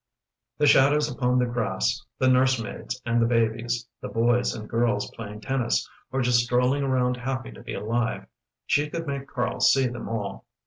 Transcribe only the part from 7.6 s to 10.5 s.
be alive she could make Karl see them all.